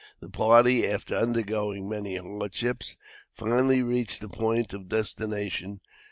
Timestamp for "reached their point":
3.83-4.73